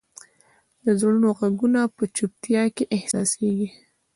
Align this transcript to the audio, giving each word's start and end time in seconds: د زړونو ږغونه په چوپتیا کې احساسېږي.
د 0.83 0.85
زړونو 0.99 1.29
ږغونه 1.39 1.81
په 1.95 2.03
چوپتیا 2.15 2.63
کې 2.75 2.83
احساسېږي. 2.95 3.69